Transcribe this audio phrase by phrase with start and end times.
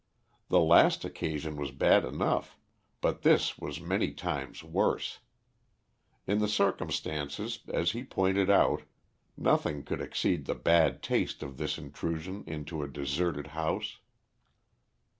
[0.49, 2.57] The last occasion was bad enough,
[3.01, 5.19] but this was many times worse.
[6.25, 8.81] In the circumstances, as he pointed out,
[9.37, 13.99] nothing could exceed the bad taste of this intrusion into a deserted house.